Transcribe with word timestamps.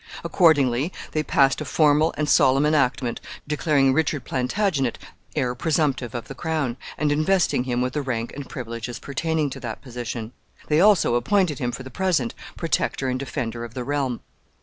Accordingly, 0.23 0.91
they 1.11 1.21
passed 1.21 1.61
a 1.61 1.65
formal 1.65 2.11
and 2.17 2.27
solemn 2.27 2.65
enactment 2.65 3.21
declaring 3.47 3.93
Richard 3.93 4.23
Plantagenet 4.25 4.97
heir 5.35 5.53
presumptive 5.53 6.15
of 6.15 6.27
the 6.27 6.33
crown, 6.33 6.75
and 6.97 7.11
investing 7.11 7.65
him 7.65 7.83
with 7.83 7.93
the 7.93 8.01
rank 8.01 8.33
and 8.33 8.49
privileges 8.49 8.97
pertaining 8.97 9.51
to 9.51 9.59
that 9.59 9.83
position. 9.83 10.31
They 10.69 10.81
also 10.81 11.13
appointed 11.13 11.59
him, 11.59 11.71
for 11.71 11.83
the 11.83 11.91
present, 11.91 12.33
Protector 12.57 13.09
and 13.09 13.19
defender 13.19 13.63
of 13.63 13.75
the 13.75 13.83
realm. 13.83 14.21